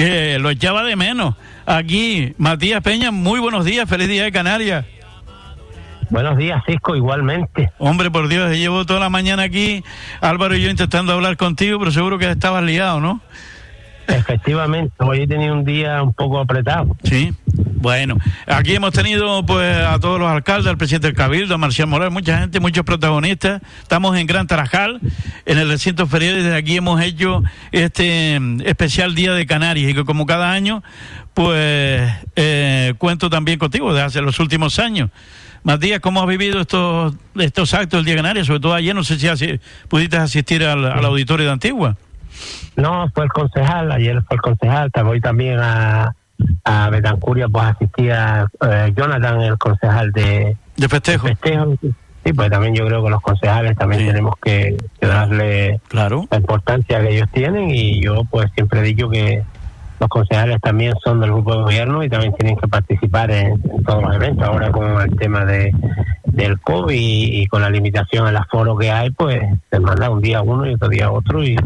que 0.00 0.38
lo 0.38 0.48
echaba 0.50 0.82
de 0.82 0.96
menos. 0.96 1.34
Aquí, 1.66 2.34
Matías 2.38 2.82
Peña, 2.82 3.10
muy 3.10 3.38
buenos 3.38 3.64
días, 3.66 3.88
feliz 3.88 4.08
día 4.08 4.24
de 4.24 4.32
Canarias. 4.32 4.86
Buenos 6.08 6.38
días, 6.38 6.62
Cisco, 6.66 6.96
igualmente. 6.96 7.70
Hombre, 7.78 8.10
por 8.10 8.28
Dios, 8.28 8.50
llevo 8.52 8.86
toda 8.86 8.98
la 8.98 9.10
mañana 9.10 9.42
aquí, 9.42 9.84
Álvaro 10.22 10.56
y 10.56 10.62
yo 10.62 10.70
intentando 10.70 11.12
hablar 11.12 11.36
contigo, 11.36 11.78
pero 11.78 11.90
seguro 11.90 12.18
que 12.18 12.30
estabas 12.30 12.64
liado, 12.64 13.00
¿no? 13.00 13.20
Efectivamente, 14.10 14.94
hoy 14.98 15.22
he 15.22 15.26
tenido 15.26 15.54
un 15.54 15.64
día 15.64 16.02
un 16.02 16.12
poco 16.12 16.38
apretado. 16.38 16.96
Sí. 17.04 17.32
Bueno, 17.80 18.18
aquí 18.46 18.74
hemos 18.74 18.92
tenido 18.92 19.44
pues 19.46 19.74
a 19.74 19.98
todos 19.98 20.20
los 20.20 20.28
alcaldes, 20.28 20.66
al 20.66 20.76
presidente 20.76 21.06
del 21.06 21.16
Cabildo, 21.16 21.54
a 21.54 21.58
Marcial 21.58 21.88
Morales, 21.88 22.12
mucha 22.12 22.38
gente, 22.38 22.60
muchos 22.60 22.84
protagonistas. 22.84 23.62
Estamos 23.80 24.18
en 24.18 24.26
Gran 24.26 24.46
Tarajal, 24.46 25.00
en 25.46 25.58
el 25.58 25.68
recinto 25.68 26.06
ferial, 26.06 26.34
y 26.34 26.42
desde 26.42 26.56
aquí 26.56 26.76
hemos 26.76 27.00
hecho 27.00 27.42
este 27.72 28.38
mm, 28.38 28.60
especial 28.66 29.14
Día 29.14 29.32
de 29.32 29.46
Canarias 29.46 29.90
y 29.90 29.94
que 29.94 30.04
como 30.04 30.26
cada 30.26 30.52
año, 30.52 30.82
pues 31.32 32.12
eh, 32.36 32.92
cuento 32.98 33.30
también 33.30 33.58
contigo 33.58 33.94
desde 33.94 34.04
hace 34.04 34.20
los 34.20 34.38
últimos 34.40 34.78
años. 34.78 35.08
Matías, 35.62 36.00
¿cómo 36.00 36.20
has 36.20 36.28
vivido 36.28 36.60
estos 36.60 37.14
estos 37.38 37.72
actos 37.72 37.98
del 37.98 38.04
Día 38.04 38.14
de 38.14 38.18
Canarias? 38.18 38.46
Sobre 38.46 38.60
todo 38.60 38.74
ayer, 38.74 38.94
no 38.94 39.04
sé 39.04 39.18
si 39.18 39.28
así, 39.28 39.58
pudiste 39.88 40.18
asistir 40.18 40.64
al, 40.64 40.84
al 40.84 41.04
auditorio 41.04 41.46
de 41.46 41.52
Antigua. 41.52 41.96
No, 42.76 43.10
fue 43.14 43.24
el 43.24 43.30
concejal, 43.30 43.92
ayer 43.92 44.22
fue 44.22 44.36
el 44.36 44.40
concejal, 44.40 44.90
voy 45.04 45.20
también 45.20 45.58
a, 45.60 46.14
a 46.64 46.90
Betancuria, 46.90 47.48
pues 47.48 47.64
asistía 47.64 48.46
eh, 48.66 48.92
Jonathan, 48.96 49.40
el 49.42 49.58
concejal 49.58 50.12
de, 50.12 50.56
de 50.76 50.88
festejo. 50.88 51.28
Sí, 52.24 52.34
pues 52.34 52.50
también 52.50 52.74
yo 52.74 52.86
creo 52.86 53.02
que 53.02 53.10
los 53.10 53.22
concejales 53.22 53.76
también 53.78 54.06
tenemos 54.06 54.34
que, 54.42 54.76
darle 55.00 55.80
claro. 55.88 56.26
la 56.30 56.36
importancia 56.36 57.00
que 57.00 57.16
ellos 57.16 57.28
tienen 57.32 57.70
y 57.70 58.02
yo 58.02 58.24
pues 58.30 58.50
siempre 58.54 58.80
he 58.80 58.82
dicho 58.82 59.08
que 59.08 59.42
los 59.98 60.08
concejales 60.08 60.60
también 60.60 60.94
son 61.02 61.20
del 61.20 61.30
grupo 61.30 61.54
de 61.54 61.62
gobierno 61.62 62.02
y 62.02 62.10
también 62.10 62.34
tienen 62.34 62.56
que 62.56 62.68
participar 62.68 63.30
en, 63.30 63.60
todos 63.84 64.02
los 64.02 64.14
eventos. 64.14 64.46
Ahora 64.46 64.70
con 64.70 65.00
el 65.00 65.16
tema 65.16 65.44
de 65.44 65.72
del 66.24 66.60
COVID 66.60 66.94
y, 66.96 67.46
con 67.48 67.62
la 67.62 67.70
limitación 67.70 68.26
al 68.26 68.36
aforo 68.36 68.76
que 68.76 68.90
hay, 68.90 69.10
pues 69.10 69.40
se 69.70 69.80
manda 69.80 70.10
un 70.10 70.20
día 70.20 70.42
uno 70.42 70.66
y 70.66 70.74
otro 70.74 70.88
día 70.88 71.10
otro 71.10 71.42
y 71.42 71.56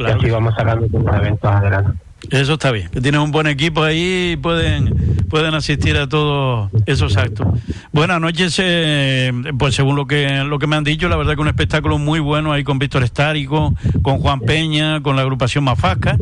Claro. 0.00 0.16
Y 0.16 0.18
así 0.18 0.30
vamos 0.30 0.54
sacando 0.56 0.86
los 0.90 1.14
eventos 1.14 1.50
adelante. 1.50 1.92
Eso 2.30 2.54
está 2.54 2.70
bien, 2.70 2.88
que 2.88 3.02
tienes 3.02 3.20
un 3.20 3.32
buen 3.32 3.46
equipo 3.46 3.82
ahí 3.82 4.32
y 4.32 4.36
pueden, 4.36 4.94
pueden 5.28 5.52
asistir 5.52 5.98
a 5.98 6.08
todos 6.08 6.70
esos 6.86 7.18
actos. 7.18 7.46
Buenas 7.92 8.18
noches, 8.18 8.58
eh, 8.62 9.30
pues 9.58 9.74
según 9.74 9.96
lo 9.96 10.06
que, 10.06 10.42
lo 10.44 10.58
que 10.58 10.66
me 10.66 10.76
han 10.76 10.84
dicho, 10.84 11.06
la 11.10 11.16
verdad 11.16 11.34
que 11.34 11.42
un 11.42 11.48
espectáculo 11.48 11.98
muy 11.98 12.18
bueno 12.18 12.50
ahí 12.50 12.64
con 12.64 12.78
Víctor 12.78 13.02
Estárico, 13.02 13.74
con 14.00 14.20
Juan 14.20 14.40
Peña, 14.40 15.02
con 15.02 15.16
la 15.16 15.22
agrupación 15.22 15.64
Mafasca, 15.64 16.16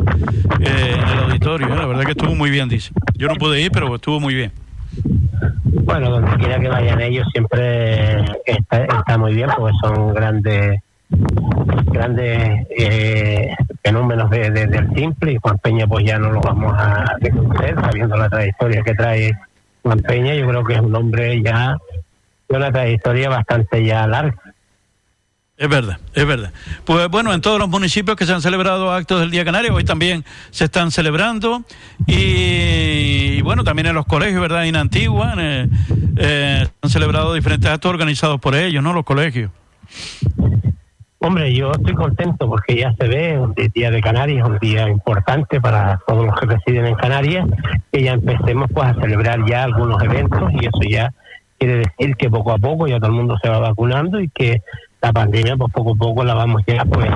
eh, 0.58 0.94
en 0.94 1.08
el 1.08 1.18
auditorio, 1.24 1.68
la 1.68 1.86
verdad 1.86 2.02
que 2.02 2.12
estuvo 2.12 2.34
muy 2.34 2.50
bien, 2.50 2.68
dice. 2.68 2.90
Yo 3.14 3.28
no 3.28 3.36
pude 3.36 3.60
ir, 3.60 3.70
pero 3.70 3.94
estuvo 3.94 4.18
muy 4.18 4.34
bien. 4.34 4.50
Bueno, 5.84 6.10
donde 6.10 6.36
quiera 6.38 6.58
que 6.58 6.68
vayan 6.68 7.00
ellos 7.00 7.28
siempre 7.32 8.24
está, 8.44 8.84
está 8.84 9.18
muy 9.18 9.34
bien 9.34 9.50
porque 9.56 9.76
son 9.84 10.14
grandes 10.14 10.80
grandes 11.90 12.66
eh, 12.70 13.54
fenómenos 13.82 14.30
de, 14.30 14.50
del 14.50 14.94
simple 14.94 15.32
y 15.32 15.38
Juan 15.38 15.58
Peña 15.58 15.86
pues 15.86 16.04
ya 16.04 16.18
no 16.18 16.30
lo 16.30 16.40
vamos 16.40 16.74
a 16.76 17.16
reconocer 17.20 17.74
sabiendo 17.80 18.16
la 18.16 18.28
trayectoria 18.28 18.82
que 18.82 18.94
trae 18.94 19.32
Juan 19.82 20.00
Peña 20.00 20.34
yo 20.34 20.48
creo 20.48 20.64
que 20.64 20.74
es 20.74 20.80
un 20.80 20.94
hombre 20.94 21.42
ya 21.42 21.76
de 22.48 22.56
una 22.56 22.72
trayectoria 22.72 23.28
bastante 23.28 23.84
ya 23.84 24.06
larga 24.06 24.36
es 25.58 25.68
verdad, 25.68 25.98
es 26.14 26.24
verdad. 26.24 26.52
Pues 26.84 27.08
bueno, 27.08 27.34
en 27.34 27.40
todos 27.40 27.58
los 27.58 27.68
municipios 27.68 28.16
que 28.16 28.24
se 28.24 28.32
han 28.32 28.40
celebrado 28.40 28.92
actos 28.92 29.18
del 29.18 29.32
Día 29.32 29.44
Canario, 29.44 29.74
hoy 29.74 29.82
también 29.82 30.24
se 30.50 30.66
están 30.66 30.92
celebrando. 30.92 31.64
Y, 32.06 33.42
bueno, 33.42 33.64
también 33.64 33.86
en 33.86 33.96
los 33.96 34.06
colegios, 34.06 34.40
¿verdad? 34.40 34.66
En 34.66 34.76
Antigua 34.76 35.34
eh, 35.36 35.68
eh, 36.16 36.68
han 36.80 36.90
celebrado 36.90 37.34
diferentes 37.34 37.68
actos 37.68 37.90
organizados 37.90 38.40
por 38.40 38.54
ellos, 38.54 38.84
¿no? 38.84 38.92
Los 38.92 39.04
colegios. 39.04 39.50
Hombre, 41.20 41.52
yo 41.52 41.72
estoy 41.72 41.94
contento 41.94 42.48
porque 42.48 42.76
ya 42.76 42.92
se 42.94 43.08
ve 43.08 43.38
un 43.38 43.52
día 43.52 43.90
de 43.90 44.00
Canarias, 44.00 44.48
un 44.48 44.58
día 44.58 44.88
importante 44.88 45.60
para 45.60 46.00
todos 46.06 46.24
los 46.24 46.38
que 46.38 46.46
residen 46.46 46.86
en 46.86 46.94
Canarias, 46.94 47.46
que 47.90 48.04
ya 48.04 48.12
empecemos 48.12 48.70
pues 48.72 48.88
a 48.88 48.94
celebrar 48.94 49.44
ya 49.48 49.64
algunos 49.64 50.00
eventos 50.02 50.52
y 50.52 50.66
eso 50.66 50.80
ya 50.88 51.12
quiere 51.58 51.78
decir 51.78 52.14
que 52.16 52.30
poco 52.30 52.52
a 52.52 52.58
poco 52.58 52.86
ya 52.86 52.98
todo 52.98 53.10
el 53.10 53.16
mundo 53.16 53.36
se 53.42 53.48
va 53.48 53.58
vacunando 53.58 54.20
y 54.20 54.28
que 54.28 54.62
la 55.02 55.12
pandemia 55.12 55.56
pues 55.56 55.72
poco 55.72 55.94
a 55.94 55.96
poco 55.96 56.24
la 56.24 56.34
vamos 56.34 56.62
ya 56.66 56.84
pues 56.84 57.10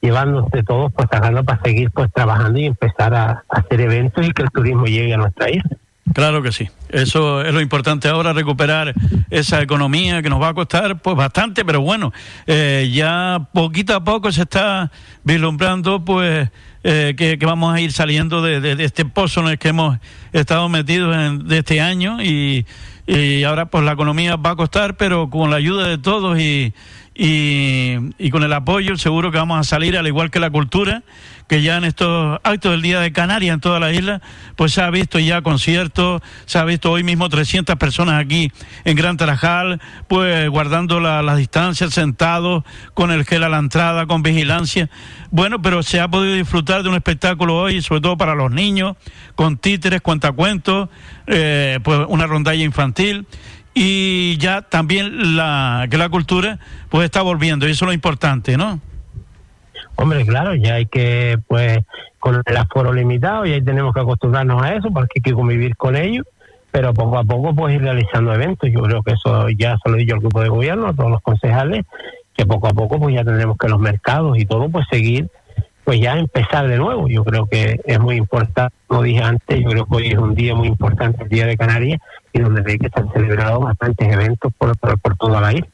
llevándose 0.00 0.64
todos 0.64 0.92
pues 0.92 1.08
sacando 1.08 1.44
para 1.44 1.62
seguir 1.62 1.92
pues 1.92 2.12
trabajando 2.12 2.58
y 2.58 2.66
empezar 2.66 3.14
a 3.14 3.44
hacer 3.48 3.80
eventos 3.80 4.26
y 4.26 4.32
que 4.32 4.42
el 4.42 4.50
turismo 4.50 4.86
llegue 4.86 5.14
a 5.14 5.18
nuestra 5.18 5.50
isla. 5.50 5.70
Claro 6.12 6.42
que 6.42 6.50
sí. 6.50 6.68
Eso 6.94 7.42
es 7.42 7.52
lo 7.52 7.60
importante. 7.60 8.08
Ahora, 8.08 8.32
recuperar 8.32 8.94
esa 9.28 9.60
economía 9.60 10.22
que 10.22 10.30
nos 10.30 10.40
va 10.40 10.50
a 10.50 10.54
costar 10.54 11.02
pues 11.02 11.16
bastante, 11.16 11.64
pero 11.64 11.80
bueno, 11.80 12.12
eh, 12.46 12.88
ya 12.94 13.48
poquito 13.52 13.96
a 13.96 14.04
poco 14.04 14.30
se 14.30 14.42
está 14.42 14.92
vislumbrando 15.24 16.04
pues 16.04 16.48
eh, 16.84 17.14
que, 17.16 17.36
vamos 17.44 17.74
a 17.74 17.80
ir 17.80 17.90
saliendo 17.90 18.42
de, 18.42 18.76
este 18.84 19.04
pozo 19.04 19.40
en 19.40 19.48
el 19.48 19.58
que 19.58 19.70
hemos 19.70 19.98
estado 20.32 20.68
metidos 20.68 21.16
en, 21.16 21.48
de 21.48 21.58
este 21.58 21.80
año 21.80 22.22
y, 22.22 22.64
y 23.08 23.42
ahora 23.42 23.66
pues 23.66 23.82
la 23.82 23.94
economía 23.94 24.36
va 24.36 24.50
a 24.50 24.56
costar, 24.56 24.96
pero 24.96 25.28
con 25.30 25.50
la 25.50 25.56
ayuda 25.56 25.88
de 25.88 25.98
todos 25.98 26.38
y, 26.38 26.74
y, 27.12 27.96
y 28.18 28.30
con 28.30 28.44
el 28.44 28.52
apoyo 28.52 28.96
seguro 28.98 29.32
que 29.32 29.38
vamos 29.38 29.58
a 29.58 29.64
salir, 29.64 29.98
al 29.98 30.06
igual 30.06 30.30
que 30.30 30.38
la 30.38 30.50
cultura 30.50 31.02
que 31.48 31.62
ya 31.62 31.76
en 31.76 31.84
estos 31.84 32.40
actos 32.42 32.72
del 32.72 32.82
Día 32.82 33.00
de 33.00 33.12
Canarias 33.12 33.54
en 33.54 33.60
toda 33.60 33.80
la 33.80 33.92
isla, 33.92 34.22
pues 34.56 34.72
se 34.72 34.82
ha 34.82 34.90
visto 34.90 35.18
ya 35.18 35.42
conciertos, 35.42 36.22
se 36.46 36.58
ha 36.58 36.64
visto 36.64 36.83
hoy 36.90 37.02
mismo 37.02 37.28
300 37.28 37.76
personas 37.76 38.20
aquí 38.20 38.50
en 38.84 38.96
Gran 38.96 39.16
Tarajal, 39.16 39.80
pues 40.08 40.48
guardando 40.48 41.00
las 41.00 41.36
distancias, 41.36 41.92
sentados, 41.92 42.64
con 42.94 43.10
el 43.10 43.24
gel 43.24 43.44
a 43.44 43.48
la 43.48 43.58
entrada, 43.58 44.06
con 44.06 44.22
vigilancia. 44.22 44.90
Bueno, 45.30 45.60
pero 45.62 45.82
se 45.82 46.00
ha 46.00 46.08
podido 46.08 46.34
disfrutar 46.34 46.82
de 46.82 46.88
un 46.88 46.94
espectáculo 46.94 47.56
hoy, 47.56 47.82
sobre 47.82 48.00
todo 48.00 48.16
para 48.16 48.34
los 48.34 48.50
niños, 48.50 48.96
con 49.34 49.56
títeres, 49.56 50.00
cuentacuentos, 50.00 50.88
eh, 51.26 51.78
pues 51.82 52.00
una 52.08 52.26
rondalla 52.26 52.64
infantil 52.64 53.26
y 53.74 54.36
ya 54.38 54.62
también 54.62 55.36
la 55.36 55.86
que 55.90 55.98
la 55.98 56.08
cultura 56.08 56.60
pues 56.90 57.04
está 57.04 57.22
volviendo 57.22 57.66
y 57.66 57.72
eso 57.72 57.84
es 57.84 57.88
lo 57.88 57.92
importante, 57.92 58.56
¿no? 58.56 58.80
Hombre, 59.96 60.24
claro, 60.26 60.54
ya 60.54 60.74
hay 60.74 60.86
que, 60.86 61.38
pues, 61.46 61.78
con 62.18 62.42
el 62.44 62.56
aforo 62.56 62.92
limitado, 62.92 63.46
y 63.46 63.52
ahí 63.52 63.62
tenemos 63.62 63.94
que 63.94 64.00
acostumbrarnos 64.00 64.62
a 64.62 64.74
eso, 64.74 64.90
porque 64.90 65.12
hay 65.16 65.22
que 65.22 65.32
convivir 65.32 65.76
con 65.76 65.94
ellos, 65.94 66.26
pero 66.74 66.92
poco 66.92 67.18
a 67.18 67.22
poco, 67.22 67.54
pues, 67.54 67.76
ir 67.76 67.82
realizando 67.82 68.34
eventos. 68.34 68.68
Yo 68.68 68.82
creo 68.82 69.00
que 69.04 69.12
eso 69.12 69.48
ya 69.50 69.76
se 69.80 69.88
lo 69.88 69.94
he 69.94 70.00
dicho 70.00 70.14
al 70.14 70.20
grupo 70.20 70.40
de 70.40 70.48
gobierno, 70.48 70.88
a 70.88 70.92
todos 70.92 71.08
los 71.08 71.22
concejales, 71.22 71.84
que 72.36 72.44
poco 72.46 72.66
a 72.66 72.72
poco, 72.72 72.98
pues, 72.98 73.14
ya 73.14 73.22
tendremos 73.22 73.56
que 73.56 73.68
los 73.68 73.78
mercados 73.78 74.36
y 74.36 74.44
todo, 74.44 74.68
pues, 74.68 74.84
seguir, 74.90 75.28
pues, 75.84 76.00
ya 76.00 76.18
empezar 76.18 76.66
de 76.66 76.76
nuevo. 76.76 77.06
Yo 77.06 77.22
creo 77.22 77.46
que 77.46 77.78
es 77.84 78.00
muy 78.00 78.16
importante, 78.16 78.74
como 78.88 79.04
dije 79.04 79.22
antes, 79.22 79.60
yo 79.60 79.70
creo 79.70 79.86
que 79.86 79.96
hoy 79.96 80.08
es 80.08 80.18
un 80.18 80.34
día 80.34 80.56
muy 80.56 80.66
importante, 80.66 81.22
el 81.22 81.28
Día 81.28 81.46
de 81.46 81.56
Canarias, 81.56 82.00
y 82.32 82.40
donde 82.40 82.64
hay 82.66 82.78
que 82.78 82.86
estar 82.88 83.04
celebrados 83.12 83.62
bastantes 83.62 84.12
eventos 84.12 84.52
por, 84.58 84.76
por, 84.76 84.98
por 84.98 85.16
toda 85.16 85.40
la 85.40 85.52
isla. 85.52 85.68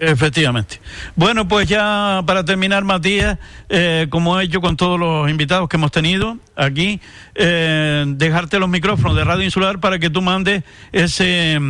Efectivamente. 0.00 0.80
Bueno, 1.14 1.46
pues 1.46 1.68
ya 1.68 2.22
para 2.26 2.44
terminar, 2.44 2.82
Matías, 2.84 3.38
eh, 3.68 4.06
como 4.10 4.40
he 4.40 4.44
hecho 4.44 4.60
con 4.60 4.76
todos 4.76 4.98
los 4.98 5.30
invitados 5.30 5.68
que 5.68 5.76
hemos 5.76 5.92
tenido 5.92 6.36
aquí, 6.56 7.00
eh, 7.34 8.04
dejarte 8.08 8.58
los 8.58 8.68
micrófonos 8.68 9.16
de 9.16 9.24
Radio 9.24 9.44
Insular 9.44 9.78
para 9.78 9.98
que 9.98 10.10
tú 10.10 10.20
mandes 10.20 10.64
ese, 10.92 11.60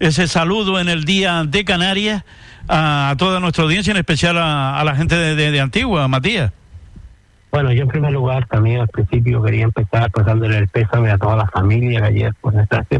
ese 0.00 0.26
saludo 0.28 0.80
en 0.80 0.88
el 0.88 1.04
Día 1.04 1.44
de 1.44 1.64
Canarias 1.64 2.24
a, 2.68 3.14
toda 3.16 3.40
nuestra 3.40 3.64
audiencia, 3.64 3.90
en 3.90 3.96
especial 3.96 4.36
a, 4.38 4.82
la 4.84 4.94
gente 4.94 5.16
de, 5.16 5.60
Antigua, 5.60 6.06
Matías. 6.08 6.52
Bueno, 7.50 7.72
yo 7.72 7.82
en 7.82 7.88
primer 7.88 8.12
lugar 8.12 8.46
también 8.46 8.80
al 8.80 8.88
principio 8.88 9.42
quería 9.42 9.64
empezar 9.64 10.10
pasándole 10.10 10.56
el 10.58 10.68
pésame 10.68 11.10
a 11.10 11.18
toda 11.18 11.36
la 11.36 11.46
familia 11.48 12.00
que 12.00 12.06
ayer 12.06 12.34
pues, 12.40 12.54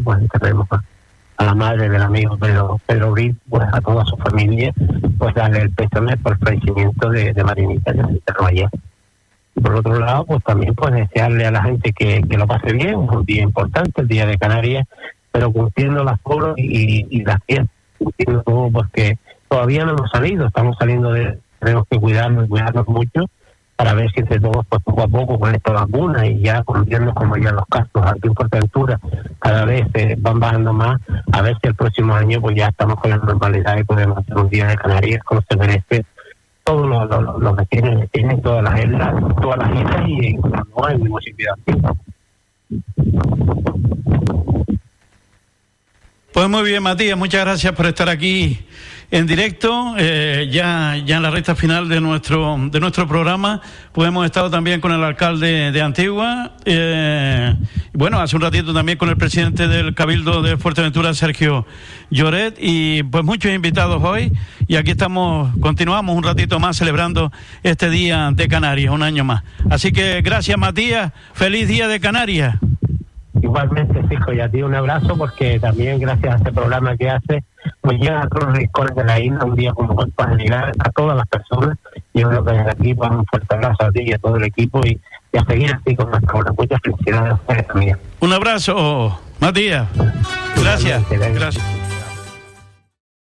pues 0.04 0.18
enterremos 0.18 0.66
a 0.70 0.82
la 1.44 1.54
madre 1.54 1.88
del 1.88 2.02
amigo 2.02 2.36
Pedro, 2.36 2.80
Pedro 2.86 3.14
pues 3.48 3.68
a 3.72 3.80
toda 3.80 4.04
su 4.04 4.16
familia, 4.16 4.72
pues 5.18 5.34
darle 5.34 5.62
el 5.62 5.70
pésame 5.70 6.16
por 6.16 6.32
el 6.32 6.38
fallecimiento 6.38 7.10
de, 7.10 7.44
Marinita 7.44 7.92
que 7.92 8.02
se 8.02 8.10
enterró 8.10 8.46
ayer. 8.46 8.68
Por 9.54 9.74
otro 9.74 9.98
lado, 9.98 10.24
pues 10.24 10.42
también 10.44 10.74
pues 10.74 10.92
desearle 10.94 11.46
a 11.46 11.50
la 11.50 11.62
gente 11.62 11.92
que, 11.92 12.22
que 12.22 12.38
lo 12.38 12.46
pase 12.46 12.72
bien, 12.72 12.96
un 12.96 13.24
día 13.24 13.42
importante, 13.42 14.00
el 14.00 14.08
día 14.08 14.26
de 14.26 14.38
Canarias, 14.38 14.86
pero 15.30 15.52
cumpliendo 15.52 16.04
las 16.04 16.20
foros 16.20 16.54
y, 16.56 17.06
y 17.10 17.24
las 17.24 17.38
fiestas, 17.44 17.70
cumpliendo 17.98 18.42
todo, 18.42 18.70
porque 18.70 19.18
todavía 19.48 19.84
no 19.84 19.92
hemos 19.92 20.10
salido, 20.10 20.46
estamos 20.46 20.76
saliendo 20.78 21.12
de, 21.12 21.38
tenemos 21.58 21.86
que 21.90 21.98
cuidarnos, 21.98 22.48
cuidarnos 22.48 22.88
mucho, 22.88 23.26
para 23.82 23.94
ver 23.94 24.12
si 24.12 24.20
entre 24.20 24.38
todos, 24.38 24.64
pues 24.68 24.80
poco 24.84 25.02
a 25.02 25.08
poco 25.08 25.40
con 25.40 25.52
esta 25.52 25.72
vacuna 25.72 26.24
y 26.24 26.40
ya 26.40 26.62
viendo 26.86 27.12
como 27.14 27.36
ya 27.36 27.50
los 27.50 27.66
casos 27.66 27.90
aquí 28.06 28.28
en 28.28 28.34
Portaventura 28.34 29.00
cada 29.40 29.64
vez 29.64 29.88
eh, 29.94 30.14
van 30.20 30.38
bajando 30.38 30.72
más, 30.72 31.00
a 31.32 31.42
ver 31.42 31.56
si 31.60 31.66
el 31.66 31.74
próximo 31.74 32.14
año 32.14 32.40
pues 32.40 32.54
ya 32.54 32.68
estamos 32.68 33.00
con 33.00 33.10
la 33.10 33.16
normalidad 33.16 33.76
y 33.76 33.82
podemos 33.82 34.18
hacer 34.18 34.36
un 34.36 34.48
día 34.50 34.68
de 34.68 34.76
Canarias 34.76 35.24
como 35.24 35.42
se 35.50 35.56
merece 35.56 36.04
todos 36.62 36.88
los, 36.88 37.40
los, 37.40 37.56
que 37.56 38.08
tienen, 38.12 38.40
todas 38.40 38.62
las 38.62 38.84
islas, 38.84 39.14
todas 39.40 39.58
las 39.58 39.74
islas 39.74 40.02
y 40.06 40.28
en 40.28 40.40
el 40.92 40.98
municipio 41.00 41.52
de 41.66 41.82
Pues 46.32 46.48
muy 46.48 46.62
bien, 46.62 46.82
Matías, 46.82 47.18
muchas 47.18 47.42
gracias 47.42 47.74
por 47.74 47.84
estar 47.84 48.08
aquí 48.08 48.58
en 49.10 49.26
directo, 49.26 49.94
eh, 49.98 50.48
ya, 50.50 50.96
ya 51.04 51.16
en 51.18 51.22
la 51.22 51.30
recta 51.30 51.54
final 51.54 51.90
de 51.90 52.00
nuestro, 52.00 52.56
de 52.70 52.80
nuestro 52.80 53.06
programa, 53.06 53.60
pues 53.92 54.08
hemos 54.08 54.24
estado 54.24 54.48
también 54.48 54.80
con 54.80 54.92
el 54.92 55.04
alcalde 55.04 55.70
de 55.70 55.82
Antigua, 55.82 56.56
eh, 56.64 57.54
bueno, 57.92 58.18
hace 58.18 58.36
un 58.36 58.40
ratito 58.40 58.72
también 58.72 58.96
con 58.96 59.10
el 59.10 59.18
presidente 59.18 59.68
del 59.68 59.94
Cabildo 59.94 60.40
de 60.40 60.56
Fuerteventura, 60.56 61.12
Sergio 61.12 61.66
Lloret, 62.08 62.56
y 62.58 63.02
pues 63.02 63.24
muchos 63.24 63.52
invitados 63.52 64.02
hoy, 64.02 64.32
y 64.66 64.76
aquí 64.76 64.92
estamos, 64.92 65.54
continuamos 65.60 66.16
un 66.16 66.22
ratito 66.22 66.58
más 66.58 66.78
celebrando 66.78 67.30
este 67.62 67.90
Día 67.90 68.30
de 68.32 68.48
Canarias, 68.48 68.90
un 68.90 69.02
año 69.02 69.22
más. 69.22 69.42
Así 69.68 69.92
que 69.92 70.22
gracias 70.22 70.56
Matías, 70.56 71.12
feliz 71.34 71.68
Día 71.68 71.88
de 71.88 72.00
Canarias. 72.00 72.56
Igualmente, 73.42 74.02
fijo, 74.08 74.32
y 74.32 74.40
a 74.40 74.48
ti 74.48 74.62
un 74.62 74.74
abrazo 74.74 75.16
porque 75.16 75.58
también 75.58 75.98
gracias 75.98 76.34
a 76.34 76.36
este 76.36 76.52
programa 76.52 76.96
que 76.96 77.10
hace, 77.10 77.42
pues 77.80 77.98
llega 77.98 78.22
a 78.22 78.28
todos 78.28 78.44
los 78.44 78.56
rincones 78.56 78.94
de 78.94 79.04
la 79.04 79.18
isla 79.18 79.44
un 79.44 79.56
día 79.56 79.72
como 79.72 79.94
hoy 79.94 80.10
para 80.12 80.34
llegar 80.34 80.72
a 80.78 80.90
todas 80.90 81.16
las 81.16 81.26
personas. 81.26 81.76
Yo 82.14 82.28
creo 82.28 82.44
que 82.44 82.52
desde 82.52 82.70
aquí 82.70 82.94
pues, 82.94 83.10
un 83.10 83.26
fuerte 83.26 83.54
abrazo 83.54 83.84
a 83.84 83.90
ti 83.90 84.02
y 84.06 84.12
a 84.12 84.18
todo 84.18 84.36
el 84.36 84.44
equipo 84.44 84.80
y, 84.86 84.98
a 85.36 85.44
seguir 85.46 85.74
así 85.74 85.96
con 85.96 86.10
nuestra 86.10 86.34
obra. 86.34 86.52
Muchas 86.52 86.80
felicidades 86.82 87.32
a 87.32 87.34
ustedes 87.34 87.66
también. 87.66 87.98
Un 88.20 88.32
abrazo, 88.32 89.18
Matías. 89.40 89.88
Gracias. 90.56 91.02
Gracias. 91.10 91.81